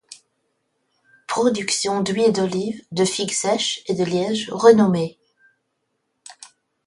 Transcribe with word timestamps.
Production 1.27 2.01
d'huile 2.01 2.33
d'olive, 2.33 2.81
de 2.91 3.05
figues 3.05 3.35
sèches 3.35 3.83
et 3.85 3.93
de 3.93 4.03
liège 4.03 4.49
renommés. 4.49 5.19